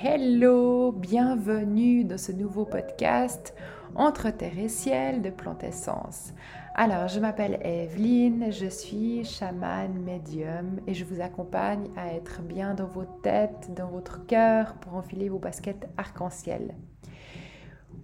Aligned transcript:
Hello, 0.00 0.92
bienvenue 0.92 2.04
dans 2.04 2.18
ce 2.18 2.30
nouveau 2.30 2.64
podcast 2.64 3.52
Entre 3.96 4.30
terre 4.30 4.56
et 4.56 4.68
ciel 4.68 5.22
de 5.22 5.30
Plantessence. 5.30 6.34
Alors, 6.76 7.08
je 7.08 7.18
m'appelle 7.18 7.58
Evelyne, 7.64 8.52
je 8.52 8.66
suis 8.66 9.24
chamane 9.24 9.98
médium 9.98 10.78
et 10.86 10.94
je 10.94 11.04
vous 11.04 11.20
accompagne 11.20 11.88
à 11.96 12.14
être 12.14 12.42
bien 12.42 12.74
dans 12.74 12.86
vos 12.86 13.06
têtes, 13.24 13.74
dans 13.74 13.88
votre 13.88 14.24
cœur 14.24 14.74
pour 14.74 14.94
enfiler 14.94 15.28
vos 15.28 15.40
baskets 15.40 15.88
arc-en-ciel. 15.96 16.76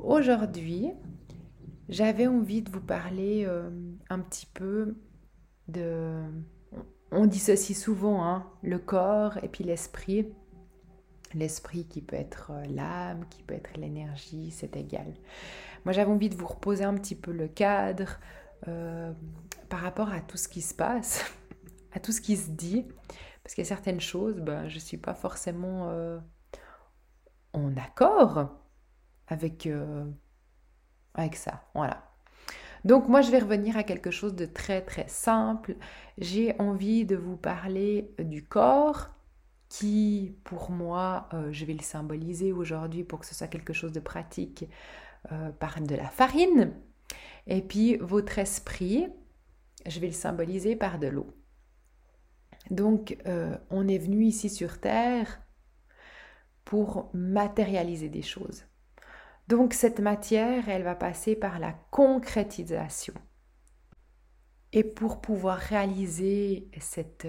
Aujourd'hui, 0.00 0.90
j'avais 1.88 2.26
envie 2.26 2.62
de 2.62 2.72
vous 2.72 2.80
parler 2.80 3.44
euh, 3.46 3.70
un 4.10 4.18
petit 4.18 4.46
peu 4.46 4.96
de... 5.68 6.24
On 7.12 7.26
dit 7.26 7.38
ceci 7.38 7.72
souvent, 7.72 8.24
hein, 8.24 8.46
le 8.62 8.80
corps 8.80 9.38
et 9.44 9.48
puis 9.48 9.62
l'esprit. 9.62 10.26
L'esprit 11.34 11.84
qui 11.86 12.00
peut 12.00 12.16
être 12.16 12.52
euh, 12.52 12.64
l'âme, 12.66 13.24
qui 13.28 13.42
peut 13.42 13.54
être 13.54 13.76
l'énergie, 13.76 14.50
c'est 14.50 14.76
égal. 14.76 15.12
Moi, 15.84 15.92
j'avais 15.92 16.10
envie 16.10 16.28
de 16.28 16.36
vous 16.36 16.46
reposer 16.46 16.84
un 16.84 16.94
petit 16.94 17.16
peu 17.16 17.32
le 17.32 17.48
cadre 17.48 18.18
euh, 18.68 19.12
par 19.68 19.80
rapport 19.80 20.10
à 20.10 20.20
tout 20.20 20.36
ce 20.36 20.48
qui 20.48 20.62
se 20.62 20.74
passe, 20.74 21.24
à 21.92 22.00
tout 22.00 22.12
ce 22.12 22.20
qui 22.20 22.36
se 22.36 22.50
dit. 22.50 22.86
Parce 23.42 23.54
qu'il 23.54 23.64
y 23.64 23.66
a 23.66 23.68
certaines 23.68 24.00
choses, 24.00 24.40
ben, 24.40 24.68
je 24.68 24.76
ne 24.76 24.80
suis 24.80 24.96
pas 24.96 25.14
forcément 25.14 25.88
euh, 25.90 26.18
en 27.52 27.76
accord 27.76 28.56
avec, 29.26 29.68
avec 31.14 31.36
ça. 31.36 31.62
Voilà. 31.74 32.10
Donc 32.84 33.08
moi, 33.08 33.22
je 33.22 33.30
vais 33.30 33.38
revenir 33.38 33.76
à 33.76 33.82
quelque 33.82 34.10
chose 34.10 34.34
de 34.34 34.46
très 34.46 34.82
très 34.82 35.08
simple. 35.08 35.76
J'ai 36.18 36.54
envie 36.58 37.04
de 37.04 37.16
vous 37.16 37.36
parler 37.36 38.14
du 38.18 38.44
corps 38.44 39.13
qui, 39.78 40.36
pour 40.44 40.70
moi, 40.70 41.28
euh, 41.34 41.50
je 41.50 41.64
vais 41.64 41.72
le 41.72 41.82
symboliser 41.82 42.52
aujourd'hui 42.52 43.02
pour 43.02 43.18
que 43.18 43.26
ce 43.26 43.34
soit 43.34 43.48
quelque 43.48 43.72
chose 43.72 43.90
de 43.90 43.98
pratique 43.98 44.68
euh, 45.32 45.50
par 45.50 45.80
de 45.80 45.96
la 45.96 46.06
farine. 46.06 46.72
Et 47.48 47.60
puis 47.60 47.96
votre 47.96 48.38
esprit, 48.38 49.08
je 49.84 49.98
vais 49.98 50.06
le 50.06 50.12
symboliser 50.12 50.76
par 50.76 51.00
de 51.00 51.08
l'eau. 51.08 51.26
Donc, 52.70 53.18
euh, 53.26 53.58
on 53.70 53.88
est 53.88 53.98
venu 53.98 54.24
ici 54.24 54.48
sur 54.48 54.78
Terre 54.78 55.42
pour 56.64 57.10
matérialiser 57.12 58.08
des 58.08 58.22
choses. 58.22 58.62
Donc, 59.48 59.74
cette 59.74 59.98
matière, 59.98 60.68
elle 60.68 60.84
va 60.84 60.94
passer 60.94 61.34
par 61.34 61.58
la 61.58 61.72
concrétisation. 61.90 63.14
Et 64.72 64.84
pour 64.84 65.20
pouvoir 65.20 65.58
réaliser 65.58 66.70
cette 66.80 67.26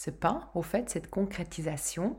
ce 0.00 0.08
pain, 0.08 0.48
au 0.54 0.62
fait, 0.62 0.88
cette 0.88 1.10
concrétisation, 1.10 2.16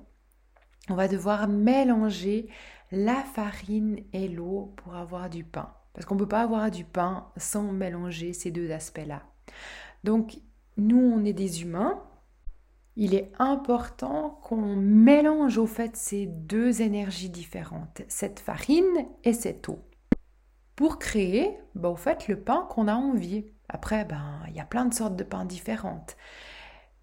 on 0.88 0.94
va 0.94 1.08
devoir 1.08 1.48
mélanger 1.48 2.48
la 2.92 3.24
farine 3.24 4.04
et 4.14 4.28
l'eau 4.28 4.76
pour 4.78 4.94
avoir 4.94 5.32
du 5.32 5.44
pain. 5.44 5.74
Parce 5.94 6.06
qu'on 6.06 6.14
ne 6.14 6.20
peut 6.20 6.28
pas 6.28 6.44
avoir 6.44 6.70
du 6.70 6.84
pain 6.86 7.32
sans 7.38 7.72
mélanger 7.72 8.34
ces 8.34 8.52
deux 8.52 8.70
aspects-là. 8.70 9.24
Donc, 10.04 10.38
nous, 10.78 11.00
on 11.00 11.26
est 11.26 11.34
des 11.34 11.64
humains. 11.64 12.04
Il 12.98 13.16
est 13.16 13.32
important 13.40 14.40
qu'on 14.44 14.76
mélange 14.76 15.58
au 15.58 15.66
fait 15.66 15.96
ces 15.96 16.28
deux 16.28 16.84
énergies 16.84 17.32
différentes, 17.32 18.04
cette 18.08 18.42
farine 18.42 19.08
et 19.24 19.34
cette 19.34 19.70
eau, 19.70 19.80
pour 20.76 21.00
créer, 21.00 21.58
bah, 21.74 21.90
au 21.90 21.96
fait, 21.96 22.28
le 22.28 22.40
pain 22.40 22.68
qu'on 22.70 22.88
a 22.88 22.94
envie. 22.94 23.46
Après, 23.70 24.06
ben, 24.06 24.40
il 24.50 24.56
y 24.56 24.60
a 24.60 24.66
plein 24.66 24.86
de 24.86 24.94
sortes 24.94 25.16
de 25.16 25.24
pains 25.24 25.46
différentes. 25.46 26.16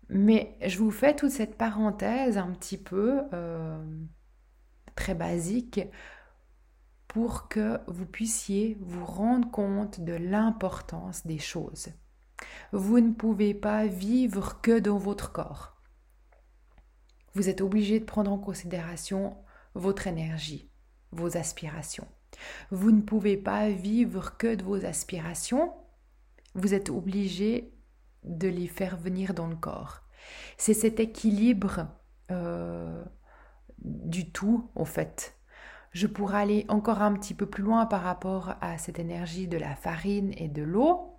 Mais 0.09 0.57
je 0.65 0.79
vous 0.79 0.91
fais 0.91 1.15
toute 1.15 1.31
cette 1.31 1.57
parenthèse 1.57 2.39
un 2.39 2.51
petit 2.53 2.79
peu 2.79 3.23
euh, 3.33 3.85
très 4.95 5.15
basique 5.15 5.81
pour 7.09 7.49
que 7.49 7.79
vous 7.87 8.07
puissiez 8.07 8.77
vous 8.81 9.05
rendre 9.05 9.51
compte 9.51 10.01
de 10.01 10.13
l'importance 10.15 11.27
des 11.27 11.39
choses. 11.39 11.89
Vous 12.73 13.01
ne 13.01 13.13
pouvez 13.13 13.55
pas 13.55 13.87
vivre 13.87 14.61
que 14.61 14.79
dans 14.79 14.99
votre 14.99 15.33
corps. 15.33 15.77
Vous 17.35 17.49
êtes 17.49 17.61
obligé 17.61 18.01
de 18.01 18.05
prendre 18.05 18.33
en 18.33 18.39
considération 18.39 19.37
votre 19.75 20.07
énergie, 20.07 20.71
vos 21.13 21.37
aspirations. 21.37 22.09
Vous 22.71 22.91
ne 22.93 23.01
pouvez 23.01 23.37
pas 23.37 23.71
vivre 23.71 24.37
que 24.37 24.55
de 24.55 24.63
vos 24.63 24.85
aspirations. 24.85 25.73
Vous 26.55 26.75
êtes 26.75 26.91
obligé 26.91 27.78
de 28.29 28.49
les 28.49 28.69
faire 28.69 28.97
venir 28.97 29.35
dans 29.35 29.47
le 29.47 29.57
corps. 29.57 30.03
C'est 30.57 30.75
cet 30.75 31.01
équilibre 31.01 31.89
euh, 32.31 33.05
du 33.79 34.31
tout, 34.31 34.71
en 34.75 34.85
fait. 34.85 35.37
Je 35.93 36.07
pourrais 36.07 36.43
aller 36.43 36.67
encore 36.69 37.01
un 37.03 37.15
petit 37.15 37.35
peu 37.35 37.47
plus 37.47 37.63
loin 37.63 37.87
par 37.87 38.03
rapport 38.03 38.55
à 38.61 38.79
cette 38.79 38.99
énergie 38.99 39.49
de 39.49 39.57
la 39.57 39.75
farine 39.75 40.33
et 40.37 40.49
de 40.49 40.63
l'eau. 40.63 41.17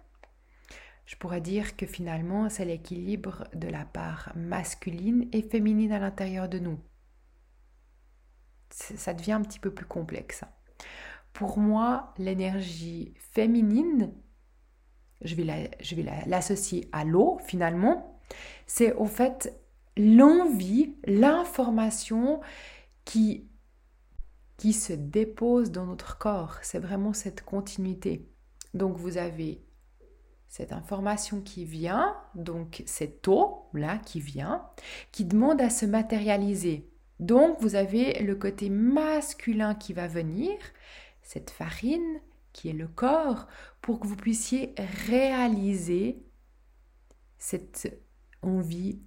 Je 1.05 1.15
pourrais 1.15 1.41
dire 1.41 1.75
que 1.75 1.87
finalement, 1.87 2.49
c'est 2.49 2.65
l'équilibre 2.65 3.45
de 3.55 3.67
la 3.67 3.83
part 3.83 4.31
masculine 4.35 5.27
et 5.31 5.41
féminine 5.41 5.91
à 5.91 5.99
l'intérieur 5.99 6.47
de 6.47 6.59
nous. 6.59 6.79
Ça 8.69 9.15
devient 9.15 9.31
un 9.31 9.41
petit 9.41 9.59
peu 9.59 9.73
plus 9.73 9.87
complexe. 9.87 10.43
Pour 11.33 11.57
moi, 11.57 12.13
l'énergie 12.19 13.15
féminine, 13.17 14.13
je 15.21 15.35
vais 15.35 15.71
l'associer 16.25 16.89
à 16.91 17.03
l'eau 17.03 17.39
finalement. 17.45 18.19
C'est 18.65 18.93
au 18.93 19.05
fait 19.05 19.53
l'envie, 19.97 20.95
l'information 21.05 22.39
qui, 23.05 23.49
qui 24.57 24.73
se 24.73 24.93
dépose 24.93 25.71
dans 25.71 25.85
notre 25.85 26.17
corps. 26.17 26.57
C'est 26.61 26.79
vraiment 26.79 27.13
cette 27.13 27.43
continuité. 27.43 28.29
Donc 28.73 28.97
vous 28.97 29.17
avez 29.17 29.63
cette 30.47 30.71
information 30.73 31.41
qui 31.41 31.65
vient, 31.65 32.15
donc 32.33 32.83
cette 32.85 33.27
eau 33.27 33.69
là 33.73 33.97
qui 33.99 34.19
vient, 34.19 34.65
qui 35.11 35.25
demande 35.25 35.61
à 35.61 35.69
se 35.69 35.85
matérialiser. 35.85 36.89
Donc 37.19 37.57
vous 37.59 37.75
avez 37.75 38.19
le 38.23 38.35
côté 38.35 38.69
masculin 38.69 39.75
qui 39.75 39.93
va 39.93 40.07
venir, 40.07 40.57
cette 41.21 41.49
farine 41.51 42.19
qui 42.53 42.69
est 42.69 42.73
le 42.73 42.87
corps, 42.87 43.47
pour 43.81 43.99
que 43.99 44.07
vous 44.07 44.15
puissiez 44.15 44.73
réaliser 45.07 46.23
cette 47.37 48.01
envie 48.41 48.99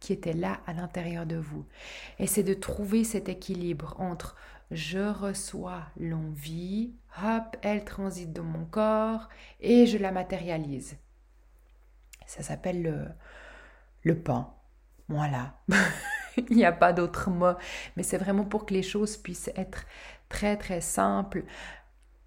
qui 0.00 0.12
était 0.12 0.32
là 0.32 0.60
à 0.66 0.72
l'intérieur 0.72 1.26
de 1.26 1.36
vous. 1.36 1.66
Et 2.18 2.26
c'est 2.26 2.42
de 2.42 2.54
trouver 2.54 3.04
cet 3.04 3.28
équilibre 3.28 3.96
entre 3.98 4.36
je 4.70 5.12
reçois 5.12 5.84
l'envie, 5.96 6.94
hop, 7.22 7.56
elle 7.62 7.84
transite 7.84 8.32
dans 8.32 8.42
mon 8.42 8.64
corps 8.64 9.28
et 9.60 9.86
je 9.86 9.96
la 9.96 10.10
matérialise. 10.10 10.96
Ça 12.26 12.42
s'appelle 12.42 12.82
le, 12.82 13.06
le 14.02 14.18
pain. 14.18 14.52
Voilà. 15.08 15.60
Il 16.36 16.56
n'y 16.56 16.64
a 16.64 16.72
pas 16.72 16.92
d'autre 16.92 17.30
mot, 17.30 17.54
mais 17.96 18.02
c'est 18.02 18.18
vraiment 18.18 18.44
pour 18.44 18.66
que 18.66 18.74
les 18.74 18.82
choses 18.82 19.16
puissent 19.16 19.50
être 19.56 19.86
très 20.28 20.56
très 20.56 20.80
simples, 20.80 21.44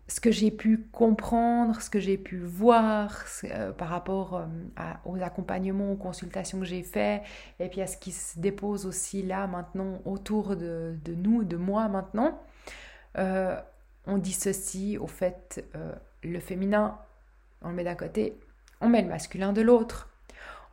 ce 0.10 0.20
que 0.20 0.32
j'ai 0.32 0.50
pu 0.50 0.88
comprendre, 0.92 1.80
ce 1.82 1.90
que 1.90 2.00
j'ai 2.00 2.18
pu 2.18 2.40
voir 2.40 3.24
euh, 3.44 3.72
par 3.72 3.90
rapport 3.90 4.36
euh, 4.36 4.94
aux 5.06 5.22
accompagnements, 5.22 5.92
aux 5.92 5.98
consultations 5.98 6.60
que 6.60 6.66
j'ai 6.66 6.82
fait, 6.82 7.22
et 7.60 7.70
puis 7.70 7.80
à 7.82 7.88
ce 7.88 7.96
qui 7.96 8.12
se 8.12 8.40
dépose 8.40 8.88
aussi 8.88 9.22
là 9.22 9.46
maintenant 9.46 10.02
autour 10.06 10.56
de, 10.56 10.98
nous, 11.16 11.44
de 11.44 11.58
moi 11.58 11.88
maintenant, 11.90 12.42
euh, 13.20 13.56
on 14.08 14.18
dissocie 14.18 14.98
au 15.00 15.06
fait 15.06 15.64
le 16.24 16.40
féminin, 16.40 16.98
on 17.62 17.70
le 17.70 17.76
met 17.76 17.84
d'un 17.84 17.96
côté, 17.96 18.36
on 18.82 18.90
met 18.90 19.04
le 19.04 19.10
masculin 19.10 19.54
de 19.54 19.62
l'autre, 19.62 20.10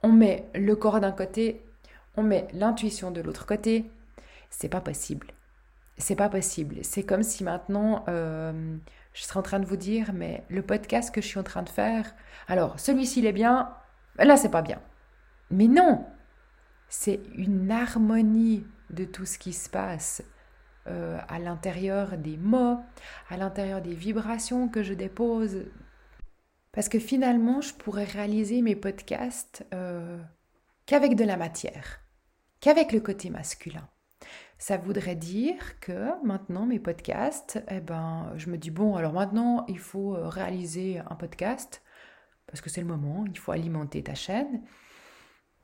on 0.02 0.12
met 0.12 0.48
le 0.54 0.74
corps 0.76 1.00
d'un 1.00 1.12
côté, 1.12 1.60
on 2.16 2.22
met 2.22 2.48
l'intuition 2.54 3.10
de 3.10 3.20
l'autre 3.20 3.44
côté. 3.44 3.90
C'est 4.48 4.70
pas 4.70 4.80
possible. 4.80 5.26
C'est 5.98 6.16
pas 6.16 6.30
possible. 6.30 6.76
C'est 6.82 7.02
comme 7.02 7.22
si 7.22 7.44
maintenant 7.44 8.04
je 9.16 9.22
serais 9.22 9.38
en 9.38 9.42
train 9.42 9.60
de 9.60 9.64
vous 9.64 9.78
dire, 9.78 10.12
mais 10.12 10.44
le 10.50 10.60
podcast 10.60 11.12
que 11.12 11.22
je 11.22 11.26
suis 11.26 11.38
en 11.38 11.42
train 11.42 11.62
de 11.62 11.70
faire, 11.70 12.14
alors 12.48 12.78
celui-ci 12.78 13.20
il 13.20 13.26
est 13.26 13.32
bien, 13.32 13.74
là 14.18 14.36
c'est 14.36 14.50
pas 14.50 14.60
bien. 14.60 14.78
Mais 15.50 15.68
non, 15.68 16.06
c'est 16.90 17.20
une 17.34 17.70
harmonie 17.70 18.66
de 18.90 19.06
tout 19.06 19.24
ce 19.24 19.38
qui 19.38 19.54
se 19.54 19.70
passe 19.70 20.22
euh, 20.86 21.18
à 21.28 21.38
l'intérieur 21.38 22.18
des 22.18 22.36
mots, 22.36 22.78
à 23.30 23.38
l'intérieur 23.38 23.80
des 23.80 23.94
vibrations 23.94 24.68
que 24.68 24.82
je 24.82 24.92
dépose. 24.92 25.64
Parce 26.72 26.90
que 26.90 26.98
finalement, 26.98 27.62
je 27.62 27.72
pourrais 27.72 28.04
réaliser 28.04 28.60
mes 28.60 28.76
podcasts 28.76 29.64
euh, 29.72 30.20
qu'avec 30.84 31.16
de 31.16 31.24
la 31.24 31.38
matière, 31.38 32.00
qu'avec 32.60 32.92
le 32.92 33.00
côté 33.00 33.30
masculin. 33.30 33.88
Ça 34.58 34.78
voudrait 34.78 35.16
dire 35.16 35.78
que 35.80 36.24
maintenant 36.24 36.66
mes 36.66 36.78
podcasts, 36.78 37.62
eh 37.70 37.80
ben, 37.80 38.32
je 38.36 38.48
me 38.48 38.56
dis 38.56 38.70
bon, 38.70 38.96
alors 38.96 39.12
maintenant 39.12 39.66
il 39.68 39.78
faut 39.78 40.16
euh, 40.16 40.28
réaliser 40.28 40.98
un 40.98 41.14
podcast 41.14 41.82
parce 42.46 42.60
que 42.60 42.70
c'est 42.70 42.80
le 42.80 42.86
moment, 42.86 43.24
il 43.26 43.38
faut 43.38 43.52
alimenter 43.52 44.02
ta 44.02 44.14
chaîne. 44.14 44.62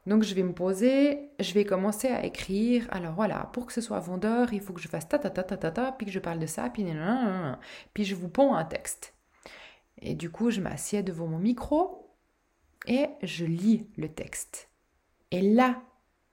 Donc 0.06 0.24
je 0.24 0.34
vais 0.34 0.42
me 0.42 0.52
poser, 0.52 1.30
je 1.38 1.54
vais 1.54 1.64
commencer 1.64 2.08
à 2.08 2.24
écrire. 2.24 2.86
Alors 2.90 3.14
voilà, 3.14 3.50
pour 3.52 3.66
que 3.66 3.72
ce 3.72 3.80
soit 3.80 4.00
vendeur, 4.00 4.52
il 4.52 4.60
faut 4.60 4.72
que 4.72 4.80
je 4.80 4.88
fasse 4.88 5.08
ta 5.08 5.18
ta 5.18 5.30
ta 5.30 5.42
ta 5.44 5.70
ta 5.70 5.92
puis 5.92 6.06
que 6.06 6.12
je 6.12 6.18
parle 6.18 6.40
de 6.40 6.46
ça, 6.46 6.68
puis 6.70 6.84
puis 7.94 8.04
je 8.04 8.14
vous 8.14 8.28
ponds 8.28 8.54
un 8.54 8.64
texte. 8.64 9.14
Et 9.98 10.14
du 10.14 10.30
coup, 10.30 10.50
je 10.50 10.60
m'assieds 10.60 11.02
devant 11.02 11.28
mon 11.28 11.38
micro 11.38 12.16
et 12.86 13.06
je 13.22 13.44
lis 13.44 13.88
le 13.96 14.08
texte. 14.08 14.68
Et 15.30 15.40
là, 15.40 15.80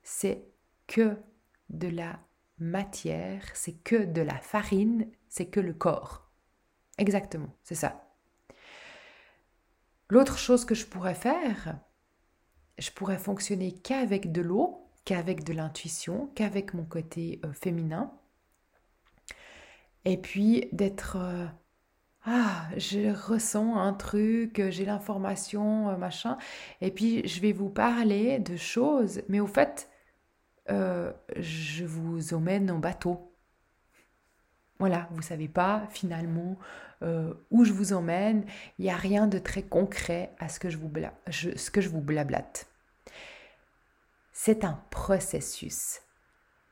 c'est 0.01 0.43
que 0.87 1.15
de 1.69 1.87
la 1.87 2.19
matière, 2.59 3.43
c'est 3.53 3.73
que 3.83 4.05
de 4.05 4.21
la 4.21 4.37
farine, 4.37 5.07
c'est 5.27 5.47
que 5.47 5.59
le 5.59 5.73
corps. 5.73 6.29
Exactement, 6.97 7.55
c'est 7.63 7.75
ça. 7.75 8.05
L'autre 10.09 10.37
chose 10.37 10.65
que 10.65 10.75
je 10.75 10.85
pourrais 10.85 11.15
faire, 11.15 11.77
je 12.79 12.91
pourrais 12.91 13.19
fonctionner 13.19 13.73
qu'avec 13.73 14.31
de 14.31 14.41
l'eau, 14.41 14.89
qu'avec 15.05 15.43
de 15.43 15.53
l'intuition, 15.53 16.31
qu'avec 16.35 16.73
mon 16.73 16.83
côté 16.83 17.39
euh, 17.45 17.53
féminin. 17.53 18.11
Et 20.05 20.17
puis 20.17 20.67
d'être... 20.71 21.17
Euh, 21.17 21.45
ah, 22.25 22.67
je 22.75 23.11
ressens 23.27 23.77
un 23.77 23.93
truc, 23.93 24.61
j'ai 24.69 24.83
l'information, 24.83 25.89
euh, 25.89 25.97
machin. 25.97 26.37
Et 26.81 26.91
puis 26.91 27.27
je 27.27 27.39
vais 27.39 27.53
vous 27.53 27.69
parler 27.69 28.39
de 28.39 28.57
choses, 28.57 29.21
mais 29.29 29.39
au 29.39 29.47
fait, 29.47 29.89
je 30.69 31.85
vous 31.85 32.33
emmène 32.33 32.69
en 32.71 32.79
bateau. 32.79 33.33
Voilà, 34.79 35.09
vous 35.11 35.21
savez 35.21 35.47
pas 35.47 35.83
finalement 35.89 36.57
où 37.49 37.65
je 37.65 37.73
vous 37.73 37.93
emmène. 37.93 38.45
Il 38.77 38.85
n'y 38.85 38.91
a 38.91 38.95
rien 38.95 39.27
de 39.27 39.39
très 39.39 39.63
concret 39.63 40.31
à 40.39 40.47
ce 40.47 40.59
que 40.59 40.69
je 40.69 40.77
vous, 40.77 40.91
ce 41.29 41.71
que 41.71 41.81
je 41.81 41.89
vous 41.89 42.01
blablate 42.01 42.69
c'est 44.41 44.63
un 44.63 44.81
processus. 44.89 45.99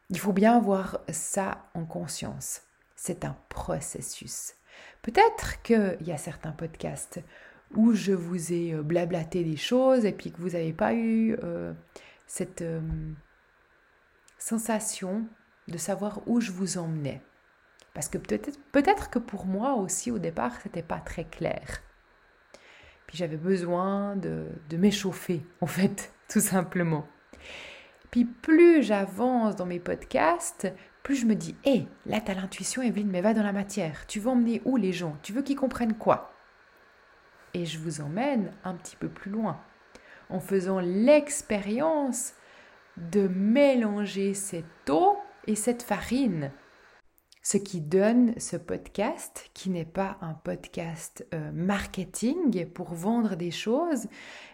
Il 0.10 0.18
faut 0.18 0.32
bien 0.32 0.56
avoir 0.56 1.02
ça 1.10 1.70
en 1.74 1.84
conscience. 1.84 2.62
C'est 2.96 3.26
un 3.26 3.36
processus. 3.50 4.54
Peut-être 5.02 5.62
qu'il 5.64 5.98
y 6.00 6.14
a 6.14 6.18
certains 6.18 6.54
podcasts 6.54 7.20
où 7.76 7.92
je 7.92 8.14
vous 8.14 8.54
ai 8.54 8.74
euh, 8.74 8.84
blablaté 8.84 9.44
des 9.44 9.58
choses 9.58 10.06
et 10.06 10.14
puis 10.14 10.32
que 10.32 10.38
vous 10.38 10.52
n'avez 10.52 10.72
pas 10.72 10.94
eu 10.94 11.38
euh, 11.44 11.74
cette 12.26 12.62
euh, 12.62 12.80
sensation 14.38 15.28
de 15.68 15.78
savoir 15.78 16.22
où 16.28 16.39
je 16.39 16.51
vous 16.51 16.78
emmenais. 16.78 17.22
Parce 17.94 18.10
que 18.10 18.18
peut-être 18.18 18.60
peut 18.72 18.84
que 19.12 19.19
pour 19.19 19.45
moi 19.45 19.74
aussi 19.74 20.12
au 20.12 20.19
départ, 20.19 20.62
c'était 20.62 20.84
pas 20.84 21.00
très 21.00 21.25
clair. 21.25 21.81
Puis 23.07 23.18
j'avais 23.18 23.38
besoin 23.38 24.16
de, 24.16 24.48
de 24.69 24.78
m'échauffer, 24.78 25.45
en 25.62 25.68
fait, 25.68 26.13
tout 26.30 26.39
simplement. 26.39 27.07
Puis 28.12 28.25
plus 28.25 28.84
j'avance 28.84 29.56
dans 29.56 29.66
mes 29.66 29.80
podcasts, 29.80 30.72
plus 31.04 31.16
je 31.16 31.25
me 31.25 31.36
dis, 31.36 31.56
hé, 31.66 31.88
là 32.06 32.22
t'as 32.22 32.34
l'intuition, 32.34 32.81
Evelyne, 32.81 33.10
mais 33.10 33.22
va 33.22 33.34
dans 33.34 33.44
la 33.44 33.54
matière. 33.54 34.06
Tu 34.07 34.19
veux 34.19 34.30
emmener 34.30 34.62
où 34.66 34.78
les 34.78 34.94
gens? 34.94 35.18
Tu 35.24 35.34
veux 35.34 35.42
qu'ils 35.42 35.56
comprennent 35.56 35.98
quoi? 35.98 36.34
Et 37.54 37.66
je 37.66 37.80
vous 37.80 38.01
emmène 38.01 38.51
un 38.63 38.75
petit 38.75 38.95
peu 38.95 39.07
plus 39.07 39.31
loin, 39.31 39.60
en 40.30 40.39
faisant 40.39 40.80
l'expérience 40.80 42.34
de 42.98 43.28
mélanger 43.28 44.34
cette 44.34 44.90
eau 44.90 45.18
et 45.46 45.56
cette 45.56 45.84
farine 45.84 46.52
ce 47.48 47.56
qui 47.56 47.80
donne 47.80 48.38
ce 48.38 48.58
podcast, 48.58 49.50
qui 49.54 49.70
n'est 49.70 49.86
pas 49.86 50.18
un 50.20 50.34
podcast 50.34 51.26
euh, 51.34 51.50
marketing 51.54 52.66
pour 52.74 52.94
vendre 52.94 53.38
des 53.38 53.52
choses, 53.52 54.08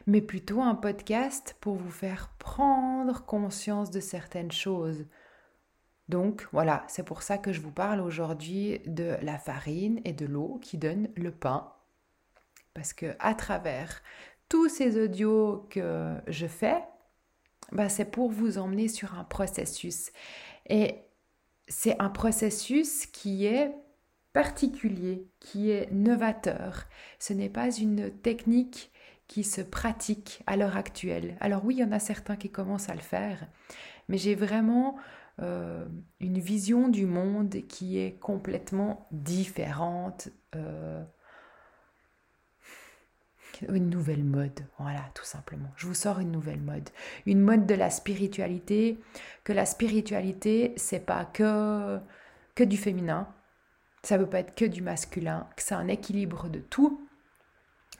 mais 0.05 0.21
plutôt 0.21 0.61
un 0.61 0.75
podcast 0.75 1.57
pour 1.59 1.73
vous 1.73 1.89
faire 1.89 2.29
prendre 2.37 3.25
conscience 3.25 3.89
de 3.89 3.99
certaines 3.99 4.51
choses. 4.51 5.07
Donc 6.07 6.47
voilà, 6.51 6.83
c'est 6.87 7.01
pour 7.01 7.23
ça 7.23 7.39
que 7.39 7.51
je 7.51 7.61
vous 7.61 7.71
parle 7.71 7.99
aujourd'hui 7.99 8.79
de 8.85 9.17
la 9.23 9.39
farine 9.39 9.99
et 10.05 10.13
de 10.13 10.27
l'eau 10.27 10.59
qui 10.61 10.77
donnent 10.77 11.09
le 11.15 11.31
pain. 11.31 11.73
Parce 12.75 12.93
que 12.93 13.15
à 13.17 13.33
travers 13.33 14.03
tous 14.49 14.69
ces 14.69 15.03
audios 15.03 15.65
que 15.71 16.13
je 16.27 16.45
fais, 16.45 16.83
bah, 17.73 17.89
c'est 17.89 18.05
pour 18.05 18.29
vous 18.29 18.57
emmener 18.57 18.87
sur 18.87 19.17
un 19.17 19.23
processus. 19.23 20.11
Et 20.69 20.95
c'est 21.67 21.99
un 21.99 22.09
processus 22.09 23.05
qui 23.07 23.45
est 23.45 23.73
particulier, 24.31 25.27
qui 25.39 25.71
est 25.71 25.91
novateur. 25.91 26.85
Ce 27.19 27.33
n'est 27.33 27.49
pas 27.49 27.71
une 27.71 28.11
technique 28.11 28.91
qui 29.27 29.43
se 29.43 29.61
pratique 29.61 30.43
à 30.47 30.57
l'heure 30.57 30.77
actuelle. 30.77 31.37
Alors 31.39 31.65
oui, 31.65 31.75
il 31.75 31.79
y 31.79 31.83
en 31.83 31.91
a 31.91 31.99
certains 31.99 32.35
qui 32.35 32.49
commencent 32.49 32.89
à 32.89 32.95
le 32.95 33.01
faire, 33.01 33.47
mais 34.07 34.17
j'ai 34.17 34.35
vraiment 34.35 34.97
euh, 35.41 35.85
une 36.19 36.39
vision 36.39 36.89
du 36.89 37.05
monde 37.05 37.55
qui 37.67 37.97
est 37.97 38.19
complètement 38.19 39.07
différente. 39.11 40.29
Euh, 40.55 41.03
une 43.61 43.89
nouvelle 43.89 44.23
mode, 44.23 44.65
voilà, 44.79 45.03
tout 45.13 45.25
simplement. 45.25 45.69
Je 45.75 45.87
vous 45.87 45.93
sors 45.93 46.19
une 46.19 46.31
nouvelle 46.31 46.61
mode. 46.61 46.89
Une 47.25 47.39
mode 47.39 47.65
de 47.65 47.75
la 47.75 47.89
spiritualité, 47.89 48.99
que 49.43 49.53
la 49.53 49.65
spiritualité, 49.65 50.73
c'est 50.77 51.05
pas 51.05 51.25
que, 51.25 51.99
que 52.55 52.63
du 52.63 52.77
féminin, 52.77 53.27
ça 54.03 54.17
veut 54.17 54.29
pas 54.29 54.39
être 54.39 54.55
que 54.55 54.65
du 54.65 54.81
masculin, 54.81 55.47
que 55.55 55.63
c'est 55.63 55.75
un 55.75 55.87
équilibre 55.87 56.49
de 56.49 56.59
tout, 56.59 57.07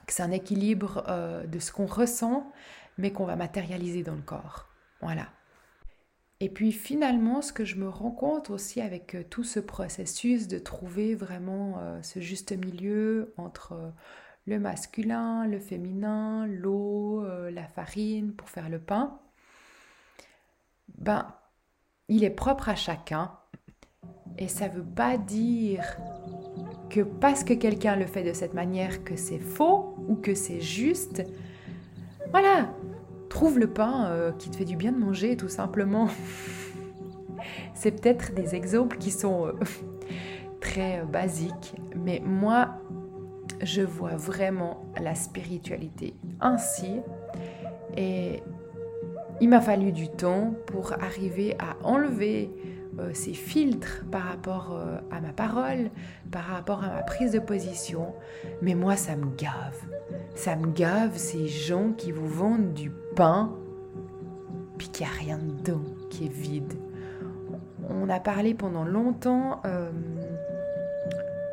que 0.06 0.12
c'est 0.12 0.22
un 0.22 0.32
équilibre 0.32 1.04
euh, 1.08 1.46
de 1.46 1.58
ce 1.58 1.72
qu'on 1.72 1.86
ressent, 1.86 2.52
mais 2.98 3.10
qu'on 3.10 3.24
va 3.24 3.36
matérialiser 3.36 4.02
dans 4.02 4.14
le 4.14 4.22
corps. 4.22 4.68
Voilà. 5.00 5.28
Et 6.40 6.50
puis 6.50 6.72
finalement, 6.72 7.42
ce 7.42 7.52
que 7.52 7.64
je 7.64 7.76
me 7.76 7.88
rends 7.88 8.10
compte 8.10 8.50
aussi 8.50 8.80
avec 8.80 9.14
euh, 9.14 9.22
tout 9.28 9.44
ce 9.44 9.60
processus 9.60 10.46
de 10.46 10.58
trouver 10.58 11.14
vraiment 11.14 11.78
euh, 11.78 12.02
ce 12.02 12.20
juste 12.20 12.52
milieu 12.52 13.32
entre 13.36 13.92
le 14.46 14.58
masculin, 14.58 15.46
le 15.46 15.58
féminin, 15.58 16.46
l'eau, 16.46 17.24
euh, 17.24 17.50
la 17.50 17.66
farine 17.66 18.32
pour 18.32 18.50
faire 18.50 18.68
le 18.68 18.78
pain, 18.78 19.18
ben, 20.98 21.26
il 22.08 22.24
est 22.24 22.30
propre 22.30 22.68
à 22.68 22.74
chacun. 22.74 23.32
Et 24.36 24.48
ça 24.48 24.68
ne 24.68 24.74
veut 24.74 24.84
pas 24.84 25.16
dire 25.16 25.96
que 26.90 27.00
parce 27.00 27.44
que 27.44 27.54
quelqu'un 27.54 27.96
le 27.96 28.06
fait 28.06 28.22
de 28.22 28.32
cette 28.32 28.54
manière 28.54 29.04
que 29.04 29.16
c'est 29.16 29.38
faux 29.38 29.94
ou 30.08 30.16
que 30.16 30.34
c'est 30.34 30.60
juste. 30.60 31.22
Voilà, 32.30 32.74
trouve 33.30 33.58
le 33.58 33.68
pain 33.68 34.06
euh, 34.06 34.32
qui 34.32 34.50
te 34.50 34.56
fait 34.56 34.64
du 34.64 34.76
bien 34.76 34.92
de 34.92 34.98
manger 34.98 35.36
tout 35.36 35.48
simplement. 35.48 36.08
c'est 37.74 37.92
peut-être 37.92 38.34
des 38.34 38.54
exemples 38.54 38.98
qui 38.98 39.10
sont 39.10 39.46
euh, 39.46 39.52
très 40.60 41.04
basiques, 41.04 41.74
mais 41.96 42.20
moi, 42.24 42.80
je 43.62 43.82
vois 43.82 44.16
vraiment 44.16 44.84
la 45.00 45.14
spiritualité 45.14 46.14
ainsi. 46.40 47.00
Et 47.96 48.42
il 49.40 49.48
m'a 49.48 49.60
fallu 49.60 49.92
du 49.92 50.08
temps 50.08 50.54
pour 50.66 50.92
arriver 50.94 51.56
à 51.58 51.76
enlever 51.86 52.50
euh, 52.98 53.10
ces 53.12 53.32
filtres 53.32 54.04
par 54.10 54.22
rapport 54.22 54.72
euh, 54.72 54.98
à 55.10 55.20
ma 55.20 55.32
parole, 55.32 55.90
par 56.30 56.44
rapport 56.44 56.84
à 56.84 56.88
ma 56.88 57.02
prise 57.02 57.32
de 57.32 57.40
position. 57.40 58.14
Mais 58.62 58.74
moi, 58.74 58.96
ça 58.96 59.16
me 59.16 59.26
gave. 59.36 59.80
Ça 60.34 60.54
me 60.54 60.68
gave 60.68 61.16
ces 61.16 61.48
gens 61.48 61.92
qui 61.92 62.12
vous 62.12 62.28
vendent 62.28 62.72
du 62.72 62.90
pain, 63.16 63.52
puis 64.78 64.88
qu'il 64.88 65.06
n'y 65.06 65.12
a 65.12 65.16
rien 65.16 65.38
dedans, 65.38 65.82
qui 66.10 66.26
est 66.26 66.32
vide. 66.32 66.74
On 67.90 68.08
a 68.08 68.20
parlé 68.20 68.54
pendant 68.54 68.84
longtemps 68.84 69.60
euh, 69.66 69.90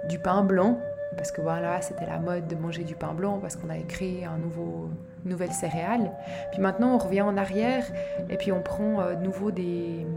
du 0.08 0.20
pain 0.20 0.44
blanc 0.44 0.80
parce 1.22 1.32
que 1.32 1.42
voilà, 1.42 1.84
c'était 1.84 2.08
la 2.08 2.18
mode 2.18 2.48
de 2.48 2.56
manger 2.56 2.84
du 2.84 2.96
pain 2.96 3.14
blanc 3.14 3.38
parce 3.40 3.56
qu'on 3.56 3.70
avait 3.70 3.84
créé 3.84 4.26
un 4.26 4.40
nouveau, 4.40 4.90
nouvelle 5.24 5.52
céréale. 5.52 6.12
Puis 6.52 6.60
maintenant, 6.60 6.96
on 6.96 6.98
revient 6.98 7.22
en 7.22 7.38
arrière 7.38 7.86
et 8.32 8.38
puis 8.38 8.52
on 8.52 8.64
prend 8.64 9.02
euh, 9.02 9.14
de 9.14 9.22
nouveau 9.22 9.52
des, 9.52 10.08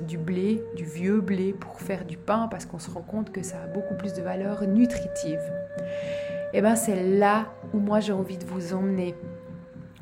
du 0.00 0.16
blé, 0.16 0.64
du 0.74 0.86
vieux 0.86 1.20
blé 1.20 1.52
pour 1.52 1.78
faire 1.78 2.06
du 2.06 2.16
pain 2.16 2.48
parce 2.50 2.64
qu'on 2.64 2.78
se 2.78 2.90
rend 2.90 3.02
compte 3.02 3.32
que 3.32 3.42
ça 3.42 3.56
a 3.64 3.66
beaucoup 3.66 3.94
plus 3.96 4.14
de 4.14 4.22
valeur 4.22 4.62
nutritive. 4.62 5.42
Et 6.54 6.60
eh 6.60 6.62
bien, 6.62 6.74
c'est 6.74 7.02
là 7.02 7.48
où 7.74 7.78
moi 7.78 8.00
j'ai 8.00 8.14
envie 8.14 8.38
de 8.38 8.46
vous 8.46 8.72
emmener 8.72 9.14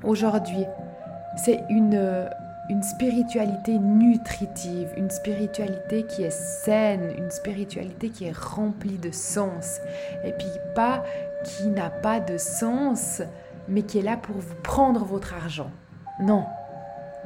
aujourd'hui. 0.04 0.66
C'est 1.36 1.64
une 1.68 2.28
une 2.70 2.82
spiritualité 2.82 3.78
nutritive, 3.78 4.88
une 4.96 5.10
spiritualité 5.10 6.04
qui 6.04 6.22
est 6.22 6.30
saine, 6.30 7.12
une 7.18 7.30
spiritualité 7.30 8.08
qui 8.08 8.24
est 8.24 8.36
remplie 8.36 8.98
de 8.98 9.10
sens. 9.10 9.80
Et 10.24 10.32
puis 10.32 10.48
pas 10.74 11.04
qui 11.44 11.66
n'a 11.66 11.90
pas 11.90 12.20
de 12.20 12.38
sens, 12.38 13.20
mais 13.68 13.82
qui 13.82 13.98
est 13.98 14.02
là 14.02 14.16
pour 14.16 14.36
vous 14.36 14.54
prendre 14.62 15.04
votre 15.04 15.34
argent. 15.34 15.70
Non. 16.20 16.46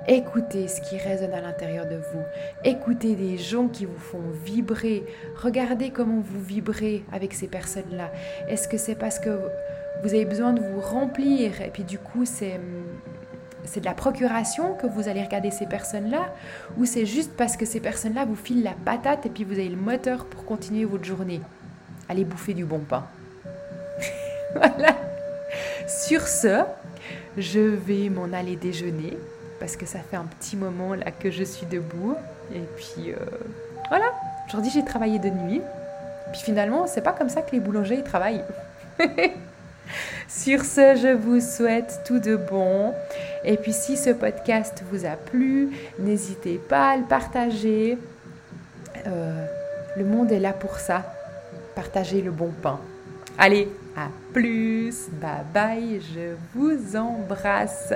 Écoutez 0.09 0.69
ce 0.69 0.81
qui 0.81 0.97
résonne 0.97 1.35
à 1.35 1.41
l'intérieur 1.41 1.87
de 1.87 1.97
vous. 1.97 2.23
Écoutez 2.65 3.15
des 3.15 3.37
gens 3.37 3.69
qui 3.69 3.85
vous 3.85 3.99
font 3.99 4.23
vibrer. 4.45 5.05
Regardez 5.37 5.91
comment 5.91 6.21
vous 6.21 6.41
vibrez 6.41 7.05
avec 7.13 7.35
ces 7.35 7.47
personnes-là. 7.47 8.11
Est-ce 8.49 8.69
que 8.69 8.79
c'est 8.79 8.95
parce 8.95 9.19
que 9.19 9.39
vous 10.03 10.15
avez 10.15 10.25
besoin 10.25 10.53
de 10.53 10.61
vous 10.61 10.81
remplir? 10.81 11.61
Et 11.61 11.69
puis 11.69 11.85
du 11.85 11.99
coup 11.99 12.25
c'est 12.25 12.59
c'est 13.69 13.81
de 13.81 13.85
la 13.85 13.95
procuration 13.95 14.75
que 14.75 14.87
vous 14.87 15.09
allez 15.09 15.23
regarder 15.23 15.51
ces 15.51 15.67
personnes-là 15.67 16.33
ou 16.77 16.85
c'est 16.85 17.07
juste 17.07 17.33
parce 17.37 17.57
que 17.57 17.67
ces 17.67 17.81
personnes-là 17.81 18.25
vous 18.25 18.37
filent 18.37 18.63
la 18.63 18.75
patate 18.85 19.27
et 19.27 19.29
puis 19.29 19.45
vous 19.45 19.53
avez 19.53 19.69
le 19.69 19.77
moteur 19.77 20.25
pour 20.25 20.45
continuer 20.45 20.85
votre 20.85 21.05
journée? 21.05 21.41
Allez 22.09 22.25
bouffer 22.25 22.55
du 22.55 22.65
bon 22.65 22.81
pain. 22.81 23.07
voilà. 24.55 24.97
Sur 25.87 26.27
ce, 26.27 26.63
je 27.37 27.61
vais 27.61 28.09
m'en 28.09 28.33
aller 28.33 28.57
déjeuner 28.57 29.17
parce 29.61 29.77
que 29.77 29.87
ça 29.87 29.99
fait 29.99 30.17
un 30.17 30.25
petit 30.25 30.57
moment 30.57 30.95
là 30.95 31.11
que 31.11 31.31
je 31.31 31.45
suis 31.45 31.67
debout. 31.67 32.17
Et 32.55 32.63
puis 32.77 33.13
euh, 33.13 33.17
voilà, 33.89 34.07
aujourd'hui 34.47 34.71
j'ai 34.71 34.85
travaillé 34.85 35.19
de 35.19 35.29
nuit. 35.29 35.61
Puis 36.33 36.43
finalement, 36.43 36.87
c'est 36.87 37.03
pas 37.03 37.13
comme 37.13 37.29
ça 37.29 37.43
que 37.43 37.53
les 37.53 37.61
boulangers 37.61 38.03
travaillent. 38.03 38.45
Sur 40.29 40.65
ce, 40.65 40.97
je 40.97 41.15
vous 41.15 41.41
souhaite 41.41 42.01
tout 42.07 42.19
de 42.19 42.37
bon. 42.37 42.95
Et 43.45 43.57
puis 43.57 43.73
si 43.73 43.97
ce 43.97 44.11
podcast 44.11 44.83
vous 44.91 45.05
a 45.05 45.17
plu, 45.17 45.71
n'hésitez 45.99 46.59
pas 46.59 46.91
à 46.91 46.97
le 46.97 47.05
partager. 47.05 47.99
Euh, 49.07 49.45
le 49.97 50.05
monde 50.05 50.33
est 50.33 50.41
là 50.41 50.53
pour 50.53 50.79
ça. 50.79 51.15
Partagez 51.75 52.23
le 52.23 52.31
bon 52.31 52.53
pain. 52.63 52.81
Allez, 53.39 53.69
à 53.97 54.09
plus. 54.33 55.09
Bye 55.13 55.45
bye. 55.53 56.01
Je 56.15 56.35
vous 56.55 56.97
embrasse. 56.97 57.93